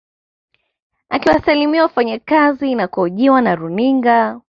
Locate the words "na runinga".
3.41-4.39